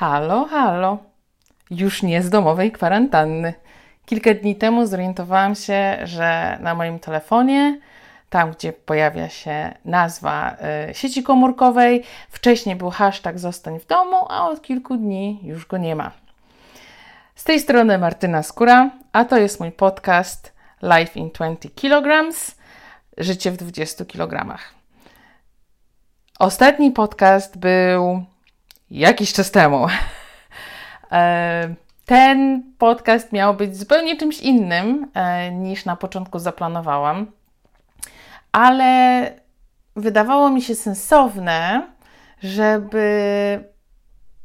Halo, 0.00 0.44
halo. 0.44 0.98
Już 1.70 2.02
nie 2.02 2.22
z 2.22 2.30
domowej 2.30 2.72
kwarantanny. 2.72 3.54
Kilka 4.06 4.34
dni 4.34 4.56
temu 4.56 4.86
zorientowałam 4.86 5.54
się, 5.54 5.98
że 6.04 6.58
na 6.60 6.74
moim 6.74 6.98
telefonie, 6.98 7.80
tam 8.30 8.50
gdzie 8.52 8.72
pojawia 8.72 9.28
się 9.28 9.74
nazwa 9.84 10.56
y, 10.90 10.94
sieci 10.94 11.22
komórkowej, 11.22 12.04
wcześniej 12.30 12.76
był 12.76 12.90
hashtag 12.90 13.38
zostań 13.38 13.80
w 13.80 13.86
domu, 13.86 14.16
a 14.28 14.48
od 14.48 14.62
kilku 14.62 14.96
dni 14.96 15.40
już 15.42 15.66
go 15.66 15.78
nie 15.78 15.96
ma. 15.96 16.10
Z 17.34 17.44
tej 17.44 17.60
strony 17.60 17.98
Martyna 17.98 18.42
Skóra, 18.42 18.90
a 19.12 19.24
to 19.24 19.38
jest 19.38 19.60
mój 19.60 19.72
podcast 19.72 20.52
Life 20.82 21.18
in 21.18 21.30
20 21.30 21.68
kg, 21.76 22.32
życie 23.18 23.50
w 23.50 23.56
20 23.56 24.04
kg. 24.04 24.58
Ostatni 26.38 26.90
podcast 26.90 27.58
był 27.58 28.24
jakiś 28.90 29.32
czas 29.32 29.50
temu. 29.50 29.86
E, 31.12 31.74
ten 32.06 32.62
podcast 32.78 33.32
miał 33.32 33.54
być 33.54 33.76
zupełnie 33.76 34.16
czymś 34.16 34.40
innym 34.40 35.10
e, 35.14 35.50
niż 35.50 35.84
na 35.84 35.96
początku 35.96 36.38
zaplanowałam, 36.38 37.26
ale 38.52 39.24
wydawało 39.96 40.50
mi 40.50 40.62
się 40.62 40.74
sensowne, 40.74 41.86
żeby 42.42 43.64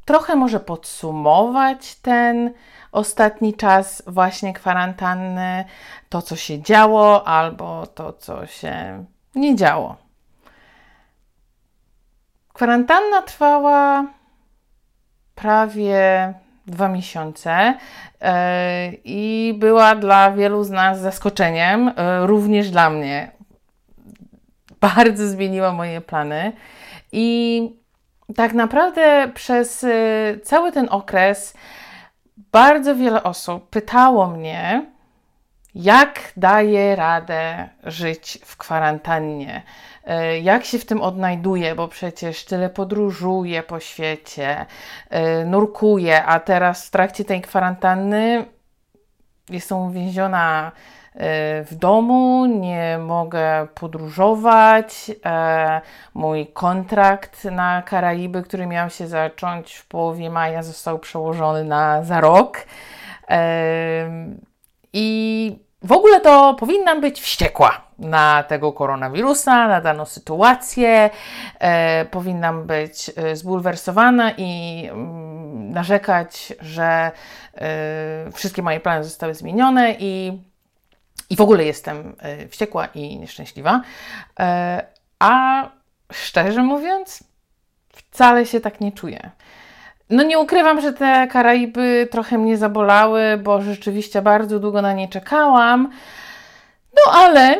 trochę 0.05 0.35
może 0.35 0.59
podsumować 0.59 1.95
ten 1.95 2.53
ostatni 2.91 3.53
czas 3.53 4.03
właśnie 4.07 4.53
kwarantanny, 4.53 5.65
to 6.09 6.21
co 6.21 6.35
się 6.35 6.61
działo 6.61 7.27
albo 7.27 7.87
to 7.87 8.13
co 8.13 8.47
się 8.47 9.05
nie 9.35 9.55
działo. 9.55 9.95
Kwarantanna 12.53 13.21
trwała 13.21 14.05
prawie 15.35 16.33
dwa 16.67 16.87
miesiące 16.87 17.73
e, 18.21 18.91
i 19.03 19.53
była 19.59 19.95
dla 19.95 20.31
wielu 20.31 20.63
z 20.63 20.69
nas 20.69 20.99
zaskoczeniem, 20.99 21.91
e, 21.95 22.27
również 22.27 22.71
dla 22.71 22.89
mnie. 22.89 23.31
Bardzo 24.81 25.27
zmieniła 25.27 25.73
moje 25.73 26.01
plany 26.01 26.53
i 27.11 27.61
tak 28.35 28.53
naprawdę 28.53 29.31
przez 29.33 29.83
e, 29.83 29.89
cały 30.43 30.71
ten 30.71 30.87
okres 30.91 31.53
bardzo 32.51 32.95
wiele 32.95 33.23
osób 33.23 33.69
pytało 33.69 34.27
mnie, 34.27 34.85
jak 35.75 36.31
daję 36.37 36.95
radę 36.95 37.69
żyć 37.83 38.39
w 38.45 38.57
kwarantannie, 38.57 39.63
jak 40.41 40.65
się 40.65 40.79
w 40.79 40.85
tym 40.85 41.01
odnajduję, 41.01 41.75
bo 41.75 41.87
przecież 41.87 42.45
tyle 42.45 42.69
podróżuję 42.69 43.63
po 43.63 43.79
świecie, 43.79 44.65
e, 45.09 45.45
nurkuję, 45.45 46.23
a 46.23 46.39
teraz 46.39 46.87
w 46.87 46.91
trakcie 46.91 47.25
tej 47.25 47.41
kwarantanny 47.41 48.45
jestem 49.49 49.77
uwięziona 49.77 50.71
e, 51.13 51.63
w 51.63 51.75
domu, 51.75 52.45
nie 52.45 52.97
mogę 52.97 53.67
podróżować. 53.75 55.11
Mój 56.13 56.47
kontrakt 56.47 57.43
na 57.43 57.81
Karaiby, 57.81 58.43
który 58.43 58.67
miał 58.67 58.89
się 58.89 59.07
zacząć 59.07 59.75
w 59.75 59.87
połowie 59.87 60.29
maja, 60.29 60.63
został 60.63 60.99
przełożony 60.99 61.63
na 61.63 62.03
za 62.03 62.21
rok. 62.21 62.65
I 64.93 65.59
w 65.81 65.91
ogóle 65.91 66.21
to 66.21 66.53
powinnam 66.53 67.01
być 67.01 67.21
wściekła 67.21 67.81
na 67.99 68.43
tego 68.43 68.73
koronawirusa, 68.73 69.67
na 69.67 69.81
daną 69.81 70.05
sytuację. 70.05 71.09
E, 71.59 72.05
powinnam 72.05 72.67
być 72.67 73.11
e, 73.15 73.35
zbulwersowana 73.35 74.31
i 74.37 74.83
mm, 74.91 75.71
narzekać, 75.71 76.53
że 76.59 77.11
e, 77.53 78.31
wszystkie 78.33 78.61
moje 78.61 78.79
plany 78.79 79.03
zostały 79.03 79.33
zmienione 79.33 79.95
i, 79.99 80.41
i 81.29 81.35
w 81.35 81.41
ogóle 81.41 81.65
jestem 81.65 82.15
e, 82.19 82.47
wściekła 82.47 82.85
i 82.85 83.17
nieszczęśliwa. 83.19 83.81
E, 84.39 84.85
a 85.19 85.63
szczerze 86.13 86.63
mówiąc, 86.63 87.23
wcale 87.89 88.45
się 88.45 88.59
tak 88.59 88.81
nie 88.81 88.91
czuję. 88.91 89.31
No 90.09 90.23
nie 90.23 90.39
ukrywam, 90.39 90.81
że 90.81 90.93
te 90.93 91.27
Karaiby 91.27 92.07
trochę 92.11 92.37
mnie 92.37 92.57
zabolały, 92.57 93.37
bo 93.43 93.61
rzeczywiście 93.61 94.21
bardzo 94.21 94.59
długo 94.59 94.81
na 94.81 94.93
nie 94.93 95.07
czekałam. 95.07 95.89
No 96.95 97.13
ale 97.13 97.57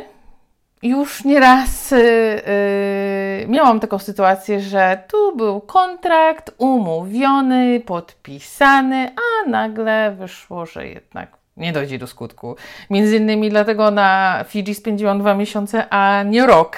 już 0.84 1.24
nieraz 1.24 1.92
yy, 1.92 3.48
miałam 3.48 3.80
taką 3.80 4.00
sytuację, 4.00 4.60
że 4.60 5.04
tu 5.08 5.36
był 5.36 5.62
kontrakt 5.62 6.52
umówiony, 6.58 7.80
podpisany, 7.80 9.12
a 9.16 9.50
nagle 9.50 10.16
wyszło, 10.20 10.66
że 10.66 10.88
jednak 10.88 11.38
nie 11.58 11.74
dojdzie 11.74 12.00
do 12.00 12.08
skutku. 12.08 12.56
Między 12.90 13.18
innymi 13.18 13.50
dlatego 13.50 13.92
na 13.92 14.44
Fidżi 14.48 14.76
spędziłam 14.76 15.20
dwa 15.20 15.34
miesiące, 15.34 15.90
a 15.90 16.24
nie 16.24 16.46
rok. 16.46 16.78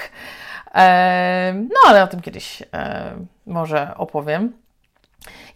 E, 0.74 1.54
no 1.54 1.80
ale 1.88 2.02
o 2.02 2.06
tym 2.06 2.20
kiedyś 2.20 2.62
e, 2.62 3.10
może 3.46 3.94
opowiem. 3.96 4.52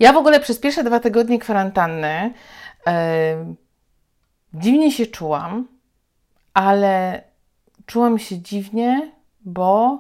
Ja 0.01 0.13
w 0.13 0.17
ogóle 0.17 0.41
przez 0.41 0.59
pierwsze 0.59 0.85
dwa 0.85 1.01
tygodnie 1.01 1.39
kwarantanny 1.39 2.35
e, 2.87 3.55
dziwnie 4.55 4.93
się 4.93 5.07
czułam, 5.07 5.69
ale 6.55 7.23
czułam 7.87 8.19
się 8.19 8.39
dziwnie, 8.39 9.13
bo, 9.41 9.99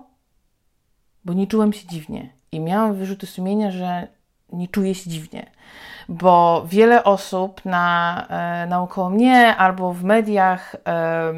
bo 1.24 1.32
nie 1.32 1.46
czułam 1.46 1.72
się 1.72 1.86
dziwnie. 1.86 2.32
I 2.52 2.60
miałam 2.60 2.94
wyrzuty 2.94 3.26
sumienia, 3.26 3.70
że 3.70 4.08
nie 4.52 4.68
czuję 4.68 4.94
się 4.94 5.10
dziwnie, 5.10 5.46
bo 6.08 6.64
wiele 6.66 7.04
osób 7.04 7.64
na, 7.64 8.26
e, 8.28 8.66
naokoło 8.66 9.10
mnie 9.10 9.56
albo 9.56 9.92
w 9.92 10.04
mediach 10.04 10.76
e, 10.86 11.32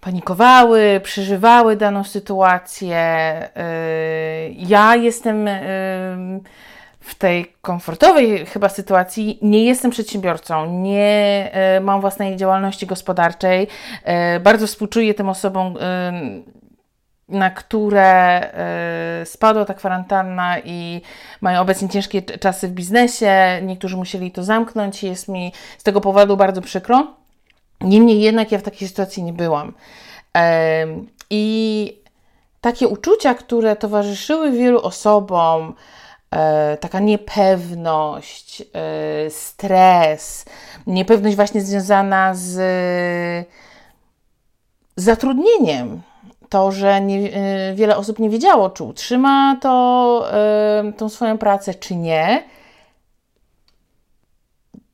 panikowały, 0.00 1.00
przeżywały 1.04 1.76
daną 1.76 2.04
sytuację. 2.04 2.96
E, 2.96 4.50
ja 4.50 4.96
jestem 4.96 5.48
w 7.04 7.14
tej 7.14 7.54
komfortowej 7.62 8.46
chyba 8.46 8.68
sytuacji 8.68 9.38
nie 9.42 9.64
jestem 9.64 9.90
przedsiębiorcą, 9.90 10.80
nie 10.80 11.50
y, 11.78 11.80
mam 11.80 12.00
własnej 12.00 12.36
działalności 12.36 12.86
gospodarczej. 12.86 13.68
Y, 14.36 14.40
bardzo 14.40 14.66
współczuję 14.66 15.14
tym 15.14 15.28
osobom, 15.28 15.76
y, 15.76 15.80
na 17.28 17.50
które 17.50 18.40
spadła 19.24 19.64
ta 19.64 19.74
kwarantanna 19.74 20.58
i 20.58 21.02
mają 21.40 21.60
obecnie 21.60 21.88
ciężkie 21.88 22.22
czasy 22.22 22.68
w 22.68 22.70
biznesie. 22.70 23.60
Niektórzy 23.62 23.96
musieli 23.96 24.30
to 24.30 24.44
zamknąć. 24.44 25.02
Jest 25.02 25.28
mi 25.28 25.52
z 25.78 25.82
tego 25.82 26.00
powodu 26.00 26.36
bardzo 26.36 26.62
przykro. 26.62 27.06
Niemniej 27.80 28.20
jednak 28.20 28.52
ja 28.52 28.58
w 28.58 28.62
takiej 28.62 28.88
sytuacji 28.88 29.22
nie 29.22 29.32
byłam. 29.32 29.72
I 31.30 31.98
takie 32.60 32.88
uczucia, 32.88 33.34
które 33.34 33.76
towarzyszyły 33.76 34.50
wielu 34.50 34.80
osobom, 34.80 35.74
E, 35.74 35.78
taka 36.80 37.00
niepewność, 37.00 38.62
e, 38.62 39.30
stres, 39.30 40.44
niepewność 40.86 41.36
właśnie 41.36 41.60
związana 41.60 42.34
z 42.34 42.58
zatrudnieniem. 44.96 46.02
To, 46.48 46.72
że 46.72 47.00
nie, 47.00 47.32
e, 47.32 47.74
wiele 47.74 47.96
osób 47.96 48.18
nie 48.18 48.30
wiedziało, 48.30 48.70
czy 48.70 48.84
utrzyma 48.84 49.56
to, 49.60 50.26
tą 50.96 51.08
swoją 51.08 51.38
pracę, 51.38 51.74
czy 51.74 51.96
nie. 51.96 52.44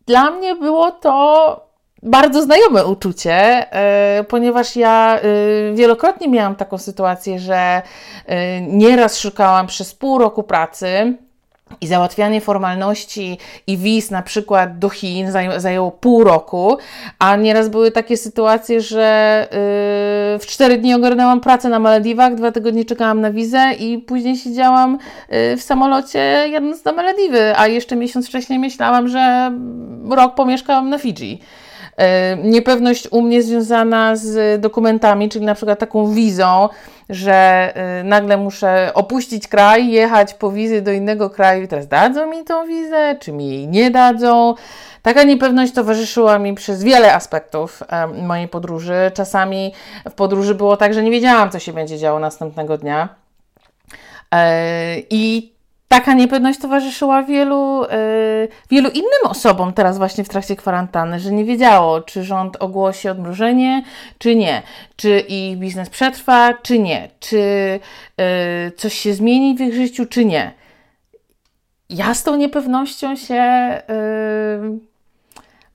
Dla 0.07 0.31
mnie 0.31 0.55
było 0.55 0.91
to 0.91 1.71
bardzo 2.03 2.43
znajome 2.43 2.87
uczucie, 2.87 3.67
ponieważ 4.29 4.77
ja 4.77 5.21
wielokrotnie 5.75 6.29
miałam 6.29 6.57
taką 6.57 6.79
sytuację, 6.79 7.39
że 7.39 7.83
nieraz 8.69 9.19
szukałam 9.19 9.67
przez 9.67 9.95
pół 9.95 10.19
roku 10.19 10.43
pracy 10.43 11.17
i 11.81 11.87
załatwianie 11.87 12.41
formalności 12.41 13.39
i 13.67 13.77
wiz 13.77 14.11
na 14.11 14.23
przykład 14.23 14.79
do 14.79 14.89
Chin 14.89 15.33
zajęło 15.57 15.91
pół 15.91 16.25
roku, 16.25 16.77
a 17.19 17.37
nieraz 17.37 17.69
były 17.69 17.91
takie 17.91 18.17
sytuacje, 18.17 18.81
że 18.81 19.39
yy, 20.33 20.39
w 20.39 20.47
cztery 20.47 20.79
dni 20.79 20.95
ogarnęłam 20.95 21.41
pracę 21.41 21.69
na 21.69 21.79
Malediwach, 21.79 22.35
dwa 22.35 22.53
tygodnie 22.53 22.85
czekałam 22.85 23.21
na 23.21 23.31
wizę 23.31 23.73
i 23.79 23.99
później 23.99 24.37
siedziałam 24.37 24.99
yy, 25.31 25.57
w 25.57 25.63
samolocie 25.63 26.19
jadąc 26.51 26.85
na 26.85 26.93
Malediwy, 26.93 27.57
a 27.57 27.67
jeszcze 27.67 27.97
miesiąc 27.97 28.29
wcześniej 28.29 28.59
myślałam, 28.59 29.09
że 29.09 29.53
rok 30.11 30.35
pomieszkałam 30.35 30.91
na 30.91 30.99
Fidżi. 30.99 31.41
E, 32.01 32.37
niepewność 32.37 33.09
u 33.11 33.23
mnie 33.23 33.43
związana 33.43 34.17
z 34.17 34.61
dokumentami, 34.61 35.29
czyli 35.29 35.45
na 35.45 35.55
przykład 35.55 35.79
taką 35.79 36.13
wizą, 36.13 36.69
że 37.11 37.73
e, 37.75 38.05
nagle 38.05 38.37
muszę 38.37 38.91
opuścić 38.95 39.49
kraj, 39.49 39.91
jechać 39.91 40.35
po 40.35 40.53
wizy 40.53 40.83
do 40.83 40.93
innego 40.93 41.31
kraju 41.31 41.63
i 41.63 41.69
teraz 41.69 41.89
dadzą 41.89 42.27
mi 42.27 42.45
tą 42.45 42.67
wizę, 42.67 43.17
czy 43.21 43.33
mi 43.33 43.49
jej 43.49 43.69
nie 43.69 43.91
dadzą. 43.91 44.55
Taka 45.03 45.23
niepewność 45.23 45.73
towarzyszyła 45.73 46.39
mi 46.39 46.55
przez 46.55 46.83
wiele 46.83 47.15
aspektów 47.15 47.83
e, 47.89 48.07
mojej 48.07 48.49
podróży. 48.49 49.11
Czasami 49.15 49.73
w 50.11 50.13
podróży 50.13 50.55
było 50.55 50.77
tak, 50.77 50.95
że 50.95 51.03
nie 51.03 51.11
wiedziałam, 51.11 51.51
co 51.51 51.59
się 51.59 51.73
będzie 51.73 51.99
działo 51.99 52.19
następnego 52.19 52.79
dnia. 52.79 53.09
I 55.11 55.53
taka 55.93 56.15
niepewność 56.15 56.61
towarzyszyła 56.61 57.23
wielu, 57.23 57.83
yy, 57.83 58.49
wielu 58.71 58.91
innym 58.91 59.25
osobom 59.25 59.73
teraz 59.73 59.99
właśnie 59.99 60.25
w 60.25 60.29
trakcie 60.29 60.57
kwarantanny, 60.57 61.21
że 61.21 61.33
nie 61.33 61.45
wiedziało, 61.45 62.01
czy 62.01 62.25
rząd 62.25 62.57
ogłosi 62.61 63.09
odmrożenie, 63.09 63.83
czy 64.19 64.37
nie, 64.37 64.63
czy 64.97 65.21
ich 65.21 65.59
biznes 65.59 65.91
przetrwa, 65.91 66.55
czy 66.55 66.79
nie, 66.79 67.09
czy 67.21 67.39
yy, 68.19 68.73
coś 68.77 68.95
się 68.95 69.15
zmieni 69.15 69.57
w 69.57 69.61
ich 69.61 69.75
życiu, 69.75 70.07
czy 70.07 70.25
nie. 70.25 70.53
Ja 71.89 72.15
z 72.15 72.25
tą 72.25 72.37
niepewnością 72.37 73.17
się 73.17 73.83
yy, 73.89 74.90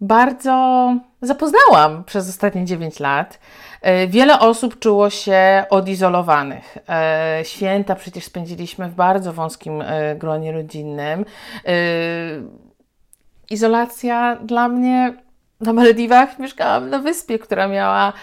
bardzo 0.02 0.96
zapoznałam 1.22 2.04
przez 2.04 2.30
ostatnie 2.30 2.66
9 2.66 3.00
lat. 3.00 3.40
E, 3.82 4.08
wiele 4.08 4.40
osób 4.40 4.80
czuło 4.80 5.10
się 5.10 5.66
odizolowanych. 5.70 6.78
E, 6.90 7.40
święta 7.44 7.96
przecież 7.96 8.24
spędziliśmy 8.24 8.90
w 8.90 8.96
bardzo 8.96 9.34
wąskim 9.34 9.82
e, 9.82 10.16
gronie 10.16 10.52
rodzinnym. 10.52 11.26
Izolacja 13.50 14.36
dla 14.36 14.68
mnie 14.68 15.14
na 15.60 15.74
Malediwach 15.74 16.40
mieszkałam 16.40 16.90
na 16.90 17.00
wyspie, 17.00 17.40
która 17.40 17.68
miała 17.68 18.14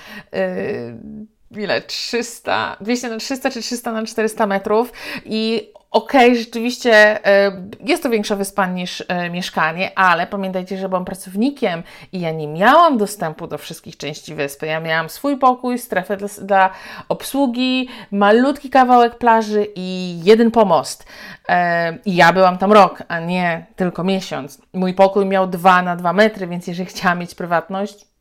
ile? 1.50 1.82
300, 1.82 2.76
200 2.80 3.08
na 3.08 3.16
300 3.16 3.50
czy 3.50 3.60
300 3.60 3.92
na 3.92 4.04
400 4.04 4.46
metrów 4.46 4.92
i 5.24 5.72
Okej, 5.92 6.30
okay, 6.30 6.38
rzeczywiście 6.38 7.26
e, 7.26 7.52
jest 7.84 8.02
to 8.02 8.10
większa 8.10 8.36
wyspa 8.36 8.66
niż 8.66 9.04
e, 9.08 9.30
mieszkanie, 9.30 9.98
ale 9.98 10.26
pamiętajcie, 10.26 10.78
że 10.78 10.88
byłam 10.88 11.04
pracownikiem 11.04 11.82
i 12.12 12.20
ja 12.20 12.30
nie 12.30 12.48
miałam 12.48 12.98
dostępu 12.98 13.46
do 13.46 13.58
wszystkich 13.58 13.96
części 13.96 14.34
wyspy. 14.34 14.66
Ja 14.66 14.80
miałam 14.80 15.08
swój 15.08 15.38
pokój, 15.38 15.78
strefę 15.78 16.16
dla, 16.16 16.28
dla 16.42 16.70
obsługi, 17.08 17.88
malutki 18.10 18.70
kawałek 18.70 19.18
plaży 19.18 19.66
i 19.76 20.18
jeden 20.24 20.50
pomost. 20.50 21.06
E, 21.48 21.98
I 22.04 22.16
ja 22.16 22.32
byłam 22.32 22.58
tam 22.58 22.72
rok, 22.72 23.02
a 23.08 23.20
nie 23.20 23.66
tylko 23.76 24.04
miesiąc. 24.04 24.62
Mój 24.72 24.94
pokój 24.94 25.26
miał 25.26 25.46
2 25.46 25.82
na 25.82 25.96
2 25.96 26.12
metry, 26.12 26.46
więc 26.46 26.66
jeżeli 26.66 26.88
chciałam 26.88 27.18
mieć 27.18 27.34
prywatność, 27.34 28.11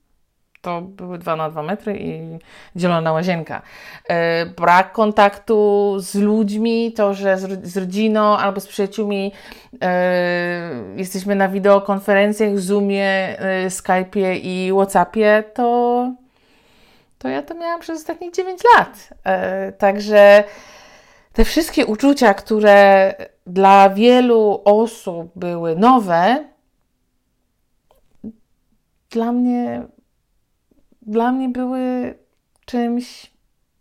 to 0.62 0.81
były 0.81 1.18
2 1.18 1.36
na 1.36 1.50
2 1.50 1.63
metry 1.63 1.98
i 2.00 2.22
zielona 2.80 3.12
łazienka. 3.12 3.62
E, 4.10 4.46
brak 4.46 4.92
kontaktu 4.92 5.96
z 6.00 6.16
ludźmi, 6.16 6.94
to, 6.94 7.13
że 7.13 7.38
z, 7.38 7.78
rodziną 7.78 8.38
albo 8.38 8.62
z 8.62 8.68
przyjaciółmi 8.68 9.31
e, 9.81 10.72
jesteśmy 10.96 11.36
na 11.36 11.50
wideokonferencjach, 11.50 12.60
Zoomie, 12.60 13.40
e, 13.40 13.68
Skype'ie 13.68 14.40
i 14.44 14.72
Whatsappie, 14.74 15.44
to, 15.54 16.12
to 17.18 17.30
ja 17.30 17.42
to 17.42 17.54
miałam 17.54 17.80
przez 17.80 18.00
ostatnich 18.00 18.31
9 18.31 18.62
lat. 18.78 19.10
Także 19.78 20.44
te 21.34 21.46
wszystkie 21.46 21.86
uczucia, 21.86 22.34
które 22.34 23.13
dla 23.48 23.90
wielu 23.90 24.62
osób 24.66 25.31
były 25.36 25.75
nowe, 25.75 26.44
dla 29.10 29.31
mnie 29.31 29.84
dla 31.01 31.31
mnie 31.31 31.50
były 31.50 32.13
czymś 32.65 33.31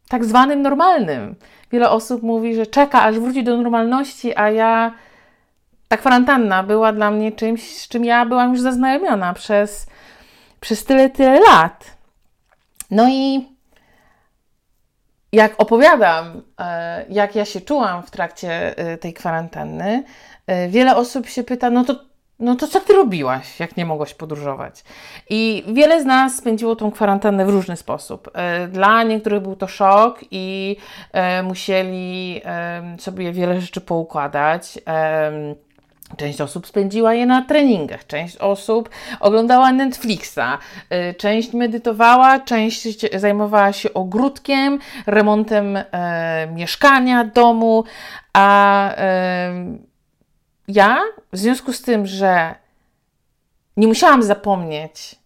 tak 0.09 0.25
zwanym 0.25 0.63
normalnym. 0.63 1.37
Wiele 1.73 1.91
osób 1.91 2.23
mówi, 2.23 2.55
że 2.55 2.67
czeka, 2.67 3.03
aż 3.03 3.19
wróci 3.19 3.45
do 3.45 3.57
normalności, 3.57 4.37
a 4.37 4.51
ja, 4.51 4.95
ta 5.89 5.97
kwarantanna 5.97 6.63
była 6.63 6.93
dla 6.93 7.11
mnie 7.11 7.33
czymś, 7.33 7.77
z 7.77 7.89
czym 7.89 8.05
ja 8.05 8.27
byłam 8.27 8.51
już 8.51 8.61
zaznajomiona 8.61 9.35
przez, 9.35 9.87
przez 10.61 10.85
tyle, 10.85 11.11
tyle 11.11 11.41
lat. 11.41 11.97
No 12.91 13.09
i 13.09 13.49
jak 15.33 15.55
opowiadam, 15.59 16.43
e, 16.61 17.05
jak 17.09 17.35
ja 17.35 17.45
się 17.45 17.61
czułam 17.61 18.03
w 18.03 18.11
trakcie 18.11 18.79
e, 18.79 18.99
tej 18.99 19.15
kwarantanny, 19.15 20.05
e, 20.47 20.69
wiele 20.69 20.97
osób 20.97 21.29
się 21.29 21.43
pyta, 21.43 21.71
no 21.71 21.85
to 21.85 22.10
no 22.41 22.57
to 22.57 22.69
co 22.69 22.81
ty 22.81 22.93
robiłaś, 22.93 23.61
jak 23.61 23.77
nie 23.77 23.85
mogłaś 23.85 24.15
podróżować? 24.15 24.85
I 25.31 25.65
wiele 25.69 26.03
z 26.03 26.05
nas 26.05 26.37
spędziło 26.37 26.77
tą 26.77 26.91
kwarantannę 26.91 27.47
w 27.47 27.49
różny 27.49 27.77
sposób. 27.77 28.31
E, 28.35 28.69
dla 28.69 29.03
niektórych 29.03 29.43
był 29.43 29.57
to 29.57 29.67
szok 29.67 30.21
i 30.31 30.77
e, 31.13 31.43
musieli 31.43 32.43
sobie 32.99 33.33
wiele 33.33 33.61
rzeczy 33.61 33.81
poukładać. 33.81 34.79
Część 36.17 36.41
osób 36.41 36.67
spędziła 36.67 37.15
je 37.15 37.27
na 37.27 37.43
treningach, 37.43 38.07
część 38.07 38.37
osób 38.37 38.89
oglądała 39.21 39.73
Netflixa, 39.73 40.59
e, 40.91 41.15
część 41.15 41.53
medytowała, 41.53 42.41
część 42.41 43.07
zajmowała 43.21 43.73
się 43.73 43.95
ogródkiem, 43.95 44.79
remontem 45.07 45.79
mieszkania, 46.55 47.25
domu, 47.25 47.85
a 48.33 48.95
ja, 50.75 50.99
w 51.33 51.39
związku 51.39 51.73
z 51.73 51.83
tym, 51.83 52.07
że 52.07 52.55
nie 53.77 53.87
musiałam 53.87 54.23
zapomnieć 54.23 55.17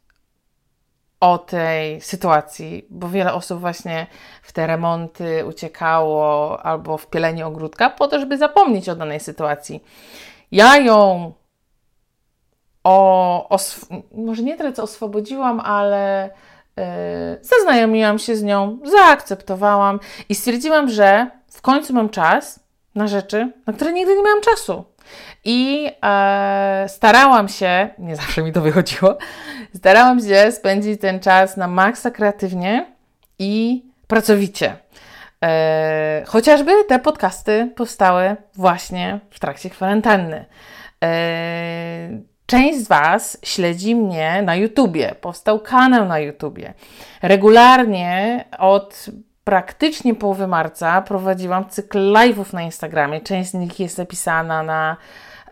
o 1.20 1.38
tej 1.38 2.00
sytuacji, 2.00 2.86
bo 2.90 3.08
wiele 3.08 3.34
osób 3.34 3.60
właśnie 3.60 4.06
w 4.42 4.52
te 4.52 4.66
remonty 4.66 5.46
uciekało 5.46 6.60
albo 6.66 6.98
w 6.98 7.06
pielenie 7.06 7.46
ogródka 7.46 7.90
po 7.90 8.08
to, 8.08 8.20
żeby 8.20 8.38
zapomnieć 8.38 8.88
o 8.88 8.96
danej 8.96 9.20
sytuacji. 9.20 9.84
Ja 10.52 10.76
ją 10.76 11.32
o, 12.84 13.58
może 14.12 14.42
nie 14.42 14.56
tyle 14.56 14.72
co 14.72 14.82
oswobodziłam, 14.82 15.60
ale 15.60 16.30
yy, 16.76 16.84
zaznajomiłam 17.42 18.18
się 18.18 18.36
z 18.36 18.42
nią, 18.42 18.78
zaakceptowałam 18.84 20.00
i 20.28 20.34
stwierdziłam, 20.34 20.88
że 20.88 21.30
w 21.48 21.62
końcu 21.62 21.94
mam 21.94 22.08
czas 22.08 22.60
na 22.94 23.06
rzeczy, 23.06 23.52
na 23.66 23.72
które 23.72 23.92
nigdy 23.92 24.16
nie 24.16 24.22
miałam 24.22 24.40
czasu. 24.40 24.84
I 25.44 25.90
e, 26.04 26.84
starałam 26.88 27.48
się, 27.48 27.88
nie 27.98 28.16
zawsze 28.16 28.42
mi 28.42 28.52
to 28.52 28.60
wychodziło, 28.60 29.18
starałam 29.76 30.20
się 30.20 30.52
spędzić 30.52 31.00
ten 31.00 31.20
czas 31.20 31.56
na 31.56 31.68
maksa 31.68 32.10
kreatywnie 32.10 32.86
i 33.38 33.84
pracowicie. 34.06 34.76
E, 35.44 36.22
chociażby 36.26 36.72
te 36.88 36.98
podcasty 36.98 37.72
powstały 37.76 38.36
właśnie 38.54 39.20
w 39.30 39.40
trakcie 39.40 39.70
kwarantanny. 39.70 40.44
E, 41.04 41.14
część 42.46 42.78
z 42.78 42.88
Was 42.88 43.38
śledzi 43.42 43.94
mnie 43.94 44.42
na 44.42 44.56
YouTubie. 44.56 45.14
Powstał 45.20 45.60
kanał 45.60 46.04
na 46.04 46.18
YouTubie. 46.18 46.74
Regularnie 47.22 48.44
od 48.58 49.06
praktycznie 49.44 50.14
połowy 50.14 50.46
marca 50.46 51.02
prowadziłam 51.02 51.68
cykl 51.68 51.98
live'ów 51.98 52.54
na 52.54 52.62
Instagramie. 52.62 53.20
Część 53.20 53.50
z 53.50 53.54
nich 53.54 53.80
jest 53.80 53.96
zapisana 53.96 54.62
na, 54.62 54.96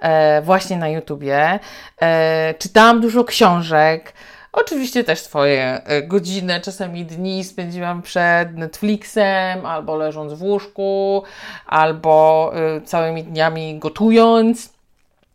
e, 0.00 0.42
właśnie 0.42 0.76
na 0.76 0.88
YouTubie. 0.88 1.60
E, 2.02 2.54
czytałam 2.58 3.00
dużo 3.00 3.24
książek. 3.24 4.12
Oczywiście 4.52 5.04
też 5.04 5.20
swoje 5.20 5.82
e, 5.84 6.02
godziny, 6.02 6.60
czasami 6.60 7.04
dni 7.04 7.44
spędziłam 7.44 8.02
przed 8.02 8.56
Netflixem, 8.56 9.66
albo 9.66 9.96
leżąc 9.96 10.32
w 10.32 10.42
łóżku, 10.42 11.22
albo 11.66 12.52
e, 12.54 12.80
całymi 12.80 13.24
dniami 13.24 13.78
gotując. 13.78 14.72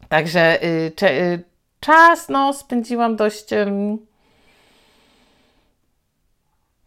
Także 0.10 0.64
e, 0.64 0.68
czas 1.80 2.30
no, 2.30 2.54
spędziłam 2.54 3.16
dość. 3.16 3.46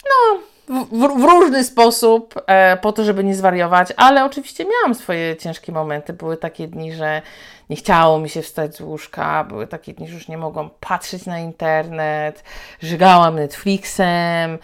No, 0.04 0.40
w, 0.70 1.20
w, 1.20 1.24
różny 1.24 1.64
sposób 1.64 2.34
e, 2.46 2.76
po 2.76 2.92
to, 2.92 3.04
żeby 3.04 3.24
nie 3.24 3.34
zwariować, 3.34 3.88
ale 3.96 4.24
oczywiście 4.24 4.64
miałam 4.64 4.94
swoje 4.94 5.36
ciężkie 5.36 5.72
momenty. 5.72 6.12
Były 6.12 6.36
takie 6.36 6.68
dni, 6.68 6.92
że 6.92 7.22
nie 7.70 7.76
chciało 7.76 8.18
mi 8.18 8.28
się 8.28 8.42
wstać 8.42 8.76
z 8.76 8.80
łóżka, 8.80 9.44
były 9.44 9.66
takie 9.66 9.94
dni, 9.94 10.08
że 10.08 10.14
już 10.14 10.28
nie 10.28 10.38
mogłam 10.38 10.70
patrzeć 10.80 11.26
na 11.26 11.38
internet, 11.38 12.44
żygałam 12.80 13.34
Netflixem, 13.34 14.58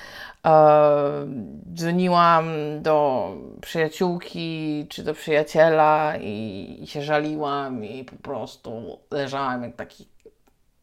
e, 0.46 0.52
dzwoniłam 1.74 2.46
do 2.82 3.28
przyjaciółki 3.60 4.86
czy 4.90 5.02
do 5.02 5.14
przyjaciela 5.14 6.12
i, 6.20 6.78
i 6.82 6.86
się 6.86 7.02
żaliłam 7.02 7.84
i 7.84 8.04
po 8.04 8.16
prostu 8.16 8.98
leżałam 9.10 9.62
jak 9.62 9.76
taki 9.76 10.08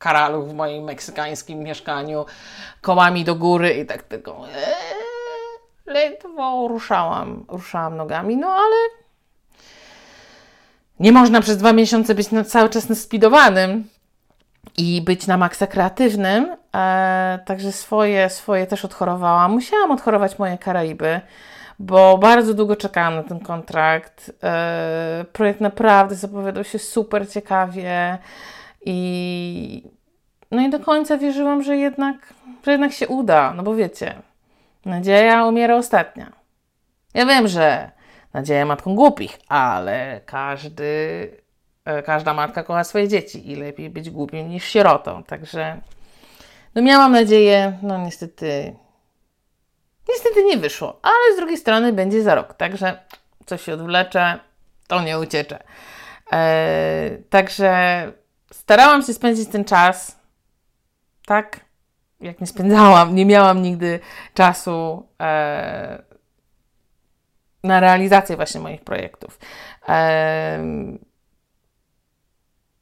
karaluch 0.03 0.47
w 0.47 0.53
moim 0.53 0.83
meksykańskim 0.83 1.59
mieszkaniu, 1.59 2.25
kołami 2.81 3.23
do 3.23 3.35
góry 3.35 3.73
i 3.73 3.85
tak 3.85 4.03
tylko 4.03 4.47
ee, 4.47 4.92
ledwo 5.85 6.67
ruszałam, 6.67 7.45
ruszałam 7.47 7.97
nogami, 7.97 8.37
no 8.37 8.47
ale 8.47 8.75
nie 10.99 11.11
można 11.11 11.41
przez 11.41 11.57
dwa 11.57 11.73
miesiące 11.73 12.15
być 12.15 12.31
na, 12.31 12.43
cały 12.43 12.69
czas 12.69 12.89
naspidowanym 12.89 13.87
i 14.77 15.01
być 15.01 15.27
na 15.27 15.37
maksa 15.37 15.67
kreatywnym, 15.67 16.55
e, 16.75 17.39
także 17.45 17.71
swoje, 17.71 18.29
swoje 18.29 18.67
też 18.67 18.85
odchorowałam. 18.85 19.51
Musiałam 19.51 19.91
odchorować 19.91 20.39
moje 20.39 20.57
Karaiby, 20.57 21.21
bo 21.79 22.17
bardzo 22.17 22.53
długo 22.53 22.75
czekałam 22.75 23.15
na 23.15 23.23
ten 23.23 23.39
kontrakt. 23.39 24.31
E, 24.43 25.25
projekt 25.33 25.61
naprawdę 25.61 26.15
zapowiadał 26.15 26.63
się 26.63 26.79
super 26.79 27.29
ciekawie. 27.29 28.17
I 28.85 29.83
no 30.51 30.61
i 30.61 30.69
do 30.69 30.79
końca 30.79 31.17
wierzyłam, 31.17 31.63
że 31.63 31.77
jednak, 31.77 32.33
że 32.65 32.71
jednak 32.71 32.93
się 32.93 33.07
uda, 33.07 33.53
no 33.55 33.63
bo 33.63 33.75
wiecie, 33.75 34.15
nadzieja 34.85 35.45
umiera 35.45 35.75
ostatnia. 35.75 36.31
Ja 37.13 37.25
wiem, 37.25 37.47
że 37.47 37.91
nadzieję 38.33 38.65
matką 38.65 38.95
głupich, 38.95 39.39
ale 39.47 40.21
każdy, 40.25 40.83
e, 41.85 42.03
każda 42.03 42.33
matka 42.33 42.63
kocha 42.63 42.83
swoje 42.83 43.07
dzieci 43.07 43.51
i 43.51 43.55
lepiej 43.55 43.89
być 43.89 44.09
głupim 44.09 44.49
niż 44.49 44.63
sierotą. 44.63 45.23
Także 45.23 45.81
no 46.75 46.81
miałam 46.81 47.11
nadzieję, 47.11 47.77
no 47.81 47.97
niestety, 47.97 48.75
niestety 50.09 50.43
nie 50.43 50.57
wyszło, 50.57 50.99
ale 51.03 51.35
z 51.35 51.37
drugiej 51.37 51.57
strony 51.57 51.93
będzie 51.93 52.23
za 52.23 52.35
rok, 52.35 52.53
także 52.53 52.99
coś 53.45 53.61
się 53.61 53.73
odwlecze, 53.73 54.39
to 54.87 55.01
nie 55.01 55.19
uciecze. 55.19 55.63
Eee, 56.31 57.23
także 57.29 58.11
starałam 58.51 59.01
się 59.01 59.13
spędzić 59.13 59.49
ten 59.49 59.65
czas 59.65 60.19
tak, 61.25 61.59
jak 62.23 62.41
nie 62.41 62.47
spędzałam, 62.47 63.15
nie 63.15 63.25
miałam 63.25 63.61
nigdy 63.61 63.99
czasu 64.33 65.07
e, 65.21 66.03
na 67.63 67.79
realizację 67.79 68.35
właśnie 68.35 68.61
moich 68.61 68.81
projektów. 68.81 69.39
E, 69.89 70.63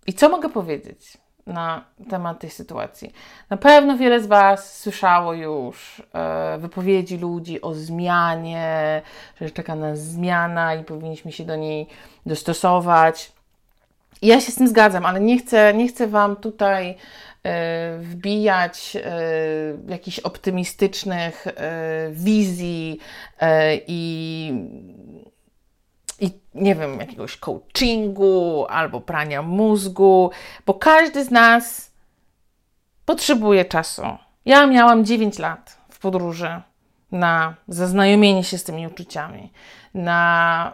I 0.07 0.13
co 0.13 0.29
mogę 0.29 0.49
powiedzieć 0.49 1.17
na 1.47 1.85
temat 2.09 2.39
tej 2.39 2.49
sytuacji? 2.49 3.13
Na 3.49 3.57
pewno 3.57 3.97
wiele 3.97 4.21
z 4.21 4.27
Was 4.27 4.79
słyszało 4.79 5.33
już 5.33 6.03
e, 6.13 6.57
wypowiedzi 6.57 7.17
ludzi 7.17 7.61
o 7.61 7.73
zmianie, 7.73 9.01
że 9.41 9.51
czeka 9.51 9.75
nas 9.75 9.99
zmiana 9.99 10.75
i 10.75 10.83
powinniśmy 10.83 11.31
się 11.31 11.45
do 11.45 11.55
niej 11.55 11.87
dostosować. 12.25 13.40
Ja 14.21 14.41
się 14.41 14.51
z 14.51 14.55
tym 14.55 14.67
zgadzam, 14.67 15.05
ale 15.05 15.19
nie 15.19 15.37
chcę, 15.37 15.73
nie 15.73 15.87
chcę 15.87 16.07
Wam 16.07 16.35
tutaj 16.35 16.95
E, 17.43 17.97
wbijać 17.97 18.95
e, 18.95 19.11
jakichś 19.87 20.19
optymistycznych 20.19 21.47
e, 21.47 22.09
wizji 22.11 22.99
i, 23.87 24.53
i 26.19 26.31
nie 26.53 26.75
wiem, 26.75 26.99
jakiegoś 26.99 27.37
coachingu 27.37 28.65
albo 28.69 29.01
prania 29.01 29.41
mózgu, 29.41 30.31
bo 30.65 30.73
każdy 30.73 31.25
z 31.25 31.31
nas 31.31 31.91
potrzebuje 33.05 33.65
czasu. 33.65 34.01
Ja 34.45 34.67
miałam 34.67 35.05
9 35.05 35.39
lat 35.39 35.77
w 35.89 35.99
podróży 35.99 36.61
na 37.11 37.55
zaznajomienie 37.67 38.43
się 38.43 38.57
z 38.57 38.63
tymi 38.63 38.87
uczuciami, 38.87 39.51
na 39.93 40.73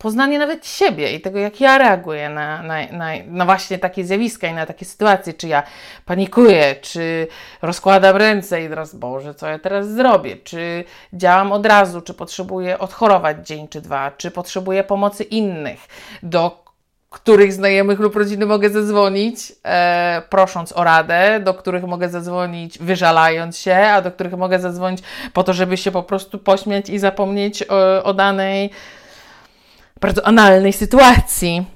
poznanie 0.00 0.38
nawet 0.38 0.66
siebie 0.66 1.12
i 1.12 1.20
tego, 1.20 1.38
jak 1.38 1.60
ja 1.60 1.78
reaguję 1.78 2.28
na, 2.28 2.62
na, 2.62 2.86
na, 2.92 3.10
na, 3.26 3.44
właśnie 3.44 3.78
takie 3.78 4.04
zjawiska 4.04 4.46
i 4.46 4.54
na 4.54 4.66
takie 4.66 4.84
sytuacje, 4.84 5.34
czy 5.34 5.48
ja 5.48 5.62
panikuję, 6.04 6.76
czy 6.80 7.26
rozkładam 7.62 8.16
ręce 8.16 8.64
i 8.64 8.68
teraz, 8.68 8.94
Boże, 8.94 9.34
co 9.34 9.48
ja 9.48 9.58
teraz 9.58 9.88
zrobię, 9.88 10.36
czy 10.36 10.84
działam 11.12 11.52
od 11.52 11.66
razu, 11.66 12.00
czy 12.00 12.14
potrzebuję 12.14 12.78
odchorować 12.78 13.46
dzień 13.46 13.68
czy 13.68 13.80
dwa, 13.80 14.10
czy 14.10 14.30
potrzebuję 14.30 14.84
pomocy 14.84 15.24
innych, 15.24 15.80
do 16.22 16.64
których 17.10 17.52
znajomych 17.52 17.98
lub 17.98 18.16
rodziny 18.16 18.46
mogę 18.46 18.70
zadzwonić, 18.70 19.52
e, 19.64 20.22
prosząc 20.30 20.72
o 20.76 20.84
radę, 20.84 21.40
do 21.40 21.54
których 21.54 21.84
mogę 21.84 22.08
zadzwonić 22.08 22.78
wyżalając 22.78 23.58
się, 23.58 23.76
a 23.76 24.02
do 24.02 24.12
których 24.12 24.32
mogę 24.32 24.58
zadzwonić 24.58 25.00
po 25.32 25.44
to, 25.44 25.52
żeby 25.52 25.76
się 25.76 25.90
po 25.90 26.02
prostu 26.02 26.38
pośmiać 26.38 26.88
i 26.90 26.98
zapomnieć 26.98 27.64
o, 27.68 28.04
o 28.04 28.14
danej 28.14 28.70
bardzo 30.00 30.26
analnej 30.26 30.72
sytuacji. 30.72 31.66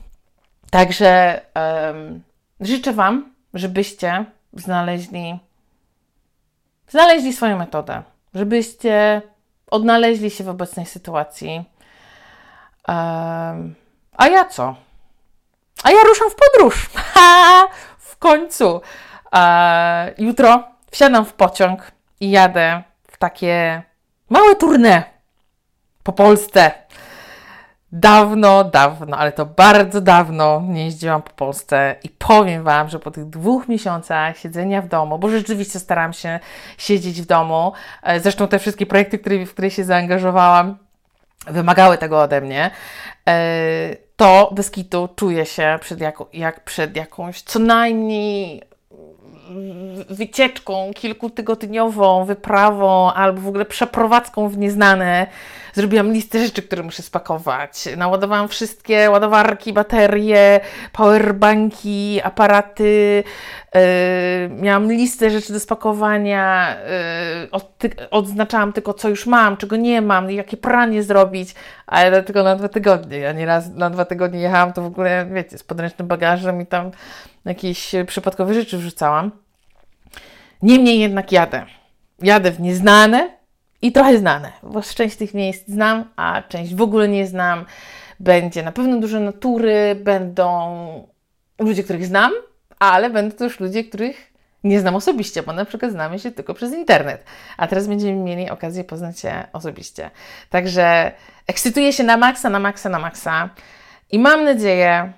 Także 0.70 1.40
um, 1.54 2.22
życzę 2.60 2.92
Wam, 2.92 3.34
żebyście 3.54 4.24
znaleźli, 4.52 5.38
znaleźli 6.88 7.32
swoją 7.32 7.58
metodę, 7.58 8.02
żebyście 8.34 9.22
odnaleźli 9.70 10.30
się 10.30 10.44
w 10.44 10.48
obecnej 10.48 10.86
sytuacji. 10.86 11.64
Um, 12.88 13.74
a 14.16 14.28
ja 14.28 14.44
co? 14.44 14.76
A 15.82 15.90
ja 15.90 16.02
ruszam 16.08 16.30
w 16.30 16.34
podróż. 16.34 16.90
Ha! 16.94 17.68
W 17.98 18.16
końcu. 18.16 18.80
E, 19.34 20.14
jutro 20.18 20.64
wsiadam 20.90 21.24
w 21.24 21.32
pociąg 21.32 21.92
i 22.20 22.30
jadę 22.30 22.82
w 23.08 23.18
takie 23.18 23.82
małe 24.30 24.54
tournée 24.54 25.02
po 26.02 26.12
Polsce. 26.12 26.72
Dawno, 27.96 28.64
dawno, 28.64 29.16
ale 29.16 29.32
to 29.32 29.46
bardzo 29.46 30.00
dawno 30.00 30.62
nie 30.68 30.84
jeździłam 30.84 31.22
po 31.22 31.30
Polsce 31.30 31.96
i 32.02 32.08
powiem 32.08 32.64
Wam, 32.64 32.88
że 32.88 32.98
po 32.98 33.10
tych 33.10 33.24
dwóch 33.24 33.68
miesiącach 33.68 34.38
siedzenia 34.38 34.82
w 34.82 34.88
domu, 34.88 35.18
bo 35.18 35.28
rzeczywiście 35.28 35.80
staram 35.80 36.12
się 36.12 36.40
siedzieć 36.78 37.22
w 37.22 37.26
domu, 37.26 37.72
e, 38.02 38.20
zresztą 38.20 38.48
te 38.48 38.58
wszystkie 38.58 38.86
projekty, 38.86 39.18
w 39.46 39.52
które 39.52 39.70
się 39.70 39.84
zaangażowałam, 39.84 40.76
wymagały 41.46 41.98
tego 41.98 42.22
ode 42.22 42.40
mnie, 42.40 42.70
e, 43.28 43.96
to 44.16 44.50
bez 44.54 44.70
kitu 44.70 45.08
czuję 45.16 45.46
się 45.46 45.78
przed 45.80 46.00
jak 46.32 46.64
przed 46.64 46.96
jakąś 46.96 47.42
co 47.42 47.58
najmniej 47.58 48.62
wycieczką 50.10 50.90
kilkutygodniową, 50.94 52.24
wyprawą 52.24 53.12
albo 53.12 53.40
w 53.40 53.48
ogóle 53.48 53.64
przeprowadzką 53.64 54.48
w 54.48 54.58
nieznane. 54.58 55.26
Zrobiłam 55.74 56.12
listę 56.12 56.44
rzeczy, 56.44 56.62
które 56.62 56.82
muszę 56.82 57.02
spakować. 57.02 57.88
Naładowałam 57.96 58.48
wszystkie 58.48 59.10
ładowarki, 59.10 59.72
baterie, 59.72 60.60
powerbanki, 60.92 62.20
aparaty. 62.24 63.24
Yy, 63.74 63.80
miałam 64.48 64.92
listę 64.92 65.30
rzeczy 65.30 65.52
do 65.52 65.60
spakowania. 65.60 66.76
Yy, 67.42 67.50
od, 67.50 67.82
odznaczałam 68.10 68.72
tylko, 68.72 68.94
co 68.94 69.08
już 69.08 69.26
mam, 69.26 69.56
czego 69.56 69.76
nie 69.76 70.02
mam, 70.02 70.30
jakie 70.30 70.56
pranie 70.56 71.02
zrobić, 71.02 71.54
ale 71.86 72.22
tylko 72.22 72.42
na 72.42 72.56
dwa 72.56 72.68
tygodnie. 72.68 73.18
Ja 73.18 73.32
nieraz 73.32 73.70
na 73.74 73.90
dwa 73.90 74.04
tygodnie 74.04 74.40
jechałam, 74.40 74.72
to 74.72 74.82
w 74.82 74.86
ogóle, 74.86 75.26
wiecie, 75.32 75.58
z 75.58 75.62
podręcznym 75.62 76.08
bagażem 76.08 76.60
i 76.60 76.66
tam 76.66 76.90
jakieś 77.44 77.92
przypadkowe 78.06 78.54
rzeczy 78.54 78.78
wrzucałam. 78.78 79.30
Niemniej 80.62 81.00
jednak 81.00 81.32
jadę. 81.32 81.66
Jadę 82.22 82.50
w 82.50 82.60
nieznane 82.60 83.33
i 83.84 83.92
trochę 83.92 84.18
znane, 84.18 84.52
bo 84.62 84.82
część 84.82 85.16
tych 85.16 85.34
miejsc 85.34 85.68
znam, 85.68 86.04
a 86.16 86.42
część 86.42 86.74
w 86.74 86.82
ogóle 86.82 87.08
nie 87.08 87.26
znam. 87.26 87.64
Będzie 88.20 88.62
na 88.62 88.72
pewno 88.72 89.00
dużo 89.00 89.20
natury, 89.20 89.94
będą 89.94 91.08
ludzie, 91.58 91.84
których 91.84 92.06
znam, 92.06 92.32
ale 92.78 93.10
będą 93.10 93.36
też 93.36 93.60
ludzie, 93.60 93.84
których 93.84 94.32
nie 94.64 94.80
znam 94.80 94.96
osobiście, 94.96 95.42
bo 95.42 95.52
na 95.52 95.64
przykład 95.64 95.92
znamy 95.92 96.18
się 96.18 96.30
tylko 96.30 96.54
przez 96.54 96.72
internet, 96.72 97.24
a 97.56 97.66
teraz 97.66 97.86
będziemy 97.86 98.22
mieli 98.22 98.50
okazję 98.50 98.84
poznać 98.84 99.20
się 99.20 99.44
osobiście. 99.52 100.10
Także 100.50 101.12
ekscytuję 101.46 101.92
się 101.92 102.04
na 102.04 102.16
maksa, 102.16 102.50
na 102.50 102.58
maksa, 102.58 102.88
na 102.88 102.98
maksa 102.98 103.50
i 104.10 104.18
mam 104.18 104.44
nadzieję, 104.44 105.12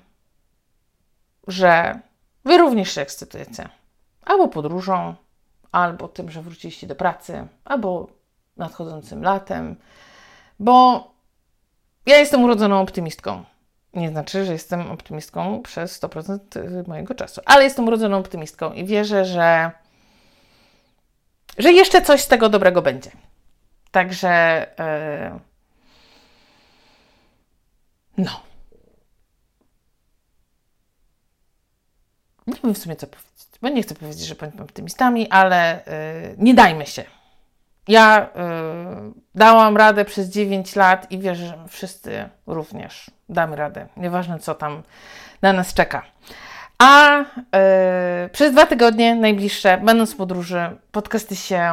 że 1.48 2.00
Wy 2.44 2.58
również 2.58 2.94
się 2.94 3.00
ekscytujecie. 3.00 3.68
Albo 4.22 4.48
podróżą, 4.48 5.14
albo 5.72 6.08
tym, 6.08 6.30
że 6.30 6.42
wróciliście 6.42 6.86
do 6.86 6.94
pracy, 6.94 7.46
albo 7.64 8.15
nadchodzącym 8.56 9.22
latem, 9.22 9.76
bo 10.58 11.06
ja 12.06 12.18
jestem 12.18 12.44
urodzoną 12.44 12.80
optymistką. 12.80 13.44
Nie 13.94 14.08
znaczy, 14.08 14.44
że 14.44 14.52
jestem 14.52 14.90
optymistką 14.90 15.62
przez 15.62 16.02
100% 16.02 16.88
mojego 16.88 17.14
czasu, 17.14 17.40
ale 17.44 17.64
jestem 17.64 17.88
urodzoną 17.88 18.18
optymistką 18.18 18.72
i 18.72 18.84
wierzę, 18.84 19.24
że, 19.24 19.70
że 21.58 21.72
jeszcze 21.72 22.02
coś 22.02 22.20
z 22.20 22.28
tego 22.28 22.48
dobrego 22.48 22.82
będzie. 22.82 23.10
Także. 23.90 24.66
Yy, 24.78 25.40
no. 28.24 28.40
nie 32.46 32.54
wiem 32.64 32.74
w 32.74 32.78
sumie 32.78 32.96
co 32.96 33.06
powiedzieć, 33.06 33.48
bo 33.62 33.68
nie 33.68 33.82
chcę 33.82 33.94
powiedzieć, 33.94 34.26
że 34.26 34.34
bądźmy 34.34 34.62
optymistami, 34.62 35.30
ale 35.30 35.82
yy, 36.30 36.36
nie 36.38 36.54
dajmy 36.54 36.86
się. 36.86 37.04
Ja 37.88 38.28
yy, 38.34 39.12
dałam 39.34 39.76
radę 39.76 40.04
przez 40.04 40.28
9 40.28 40.76
lat 40.76 41.12
i 41.12 41.18
wierzę, 41.18 41.46
że 41.46 41.58
wszyscy 41.68 42.28
również 42.46 43.10
damy 43.28 43.56
radę, 43.56 43.86
nieważne 43.96 44.38
co 44.38 44.54
tam 44.54 44.82
na 45.42 45.52
nas 45.52 45.74
czeka. 45.74 46.02
A 46.78 47.18
yy, 47.18 48.28
przez 48.32 48.52
dwa 48.52 48.66
tygodnie 48.66 49.14
najbliższe, 49.14 49.78
będąc 49.78 50.14
w 50.14 50.16
podróży, 50.16 50.76
podcasty 50.92 51.36
się 51.36 51.72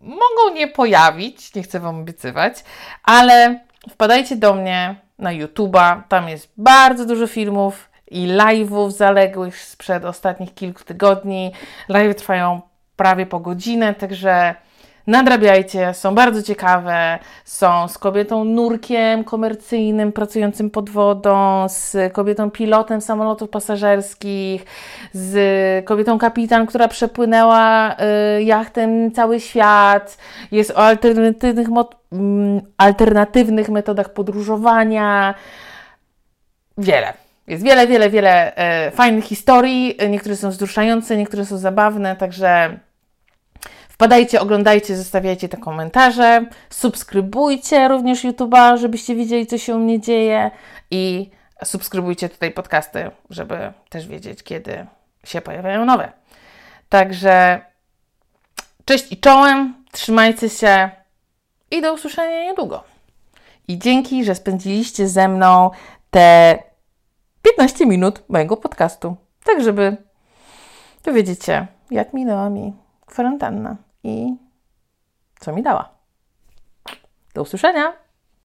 mogą 0.00 0.54
nie 0.54 0.68
pojawić, 0.68 1.54
nie 1.54 1.62
chcę 1.62 1.80
Wam 1.80 2.00
obiecywać, 2.00 2.64
ale 3.02 3.60
wpadajcie 3.90 4.36
do 4.36 4.54
mnie 4.54 4.96
na 5.18 5.30
YouTube'a, 5.30 6.02
tam 6.08 6.28
jest 6.28 6.52
bardzo 6.56 7.06
dużo 7.06 7.26
filmów, 7.26 7.90
i 8.10 8.26
live'ów 8.26 8.90
zaległych 8.90 9.58
sprzed 9.58 10.04
ostatnich 10.04 10.54
kilku 10.54 10.84
tygodni. 10.84 11.52
Live 11.88 12.16
trwają 12.16 12.60
prawie 12.96 13.26
po 13.26 13.40
godzinę, 13.40 13.94
także 13.94 14.54
nadrabiajcie, 15.06 15.94
są 15.94 16.14
bardzo 16.14 16.42
ciekawe. 16.42 17.18
Są 17.44 17.88
z 17.88 17.98
kobietą 17.98 18.44
nurkiem 18.44 19.24
komercyjnym 19.24 20.12
pracującym 20.12 20.70
pod 20.70 20.90
wodą, 20.90 21.66
z 21.68 22.12
kobietą 22.12 22.50
pilotem 22.50 23.00
samolotów 23.00 23.50
pasażerskich, 23.50 24.64
z 25.12 25.84
kobietą 25.84 26.18
kapitan, 26.18 26.66
która 26.66 26.88
przepłynęła 26.88 27.96
y, 28.38 28.42
jachtem 28.42 29.12
cały 29.12 29.40
świat. 29.40 30.18
Jest 30.52 30.70
o 30.70 30.76
alternatywnych, 30.76 31.68
mm, 32.12 32.60
alternatywnych 32.76 33.68
metodach 33.68 34.12
podróżowania. 34.12 35.34
Wiele. 36.78 37.23
Jest 37.46 37.64
wiele, 37.64 37.86
wiele, 37.86 38.10
wiele 38.10 38.56
e, 38.56 38.90
fajnych 38.90 39.24
historii. 39.24 39.98
Niektóre 40.10 40.36
są 40.36 40.50
wzruszające, 40.50 41.16
niektóre 41.16 41.44
są 41.44 41.58
zabawne, 41.58 42.16
także 42.16 42.78
Wpadajcie, 43.94 44.40
oglądajcie, 44.40 44.96
zostawiajcie 44.96 45.48
te 45.48 45.56
komentarze, 45.56 46.46
subskrybujcie 46.70 47.88
również 47.88 48.24
YouTube'a, 48.24 48.78
żebyście 48.78 49.14
wiedzieli, 49.14 49.46
co 49.46 49.58
się 49.58 49.74
u 49.74 49.78
mnie 49.78 50.00
dzieje 50.00 50.50
i 50.90 51.30
subskrybujcie 51.64 52.28
tutaj 52.28 52.50
podcasty, 52.50 53.10
żeby 53.30 53.72
też 53.88 54.08
wiedzieć, 54.08 54.42
kiedy 54.42 54.86
się 55.24 55.40
pojawiają 55.40 55.84
nowe. 55.84 56.12
Także 56.88 57.60
cześć 58.84 59.12
i 59.12 59.16
czołem, 59.16 59.74
trzymajcie 59.92 60.48
się 60.50 60.90
i 61.70 61.82
do 61.82 61.94
usłyszenia 61.94 62.44
niedługo. 62.44 62.84
I 63.68 63.78
dzięki, 63.78 64.24
że 64.24 64.34
spędziliście 64.34 65.08
ze 65.08 65.28
mną 65.28 65.70
te 66.10 66.58
15 67.44 67.86
minut 67.86 68.22
mojego 68.28 68.56
podcastu, 68.56 69.16
tak 69.44 69.62
żeby 69.62 69.96
dowiedzieć 71.02 71.44
się, 71.44 71.66
jak 71.90 72.12
minęła 72.12 72.50
mi 72.50 72.76
kwarantanna 73.06 73.76
i 74.02 74.36
co 75.40 75.52
mi 75.52 75.62
dała. 75.62 75.94
Do 77.34 77.42
usłyszenia! 77.42 78.03